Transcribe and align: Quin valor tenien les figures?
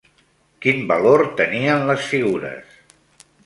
Quin 0.65 0.79
valor 0.93 1.21
tenien 1.41 1.87
les 1.93 2.09
figures? 2.15 2.77